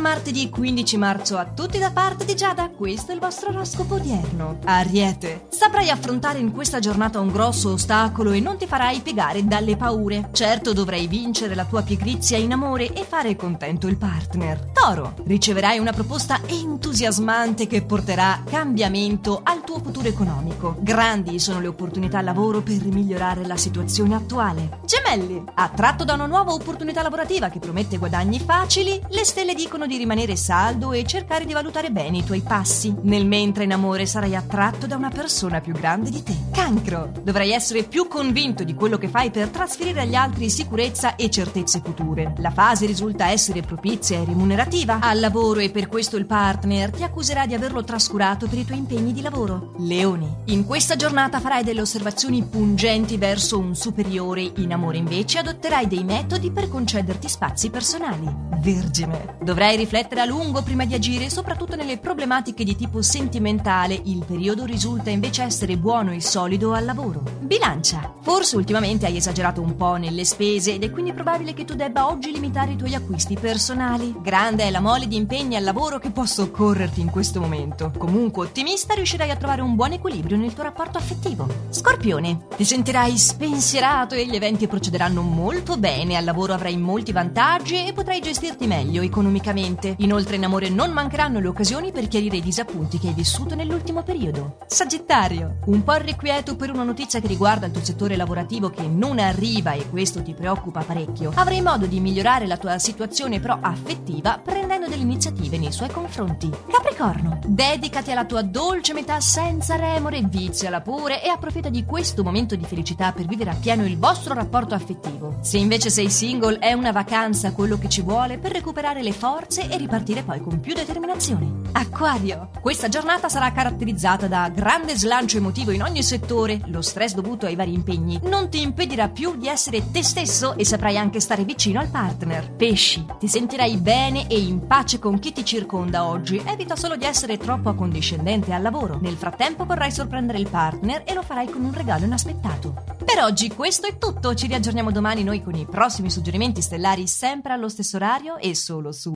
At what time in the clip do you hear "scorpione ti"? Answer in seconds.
81.70-82.64